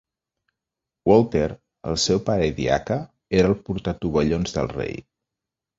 Walter, 1.09 1.43
el 1.91 1.99
seu 2.05 2.23
pare 2.31 2.49
i 2.53 2.57
diaca, 2.63 2.99
era 3.43 3.53
el 3.55 3.59
portatovallons 3.71 4.59
del 4.59 4.77
rei. 4.79 5.03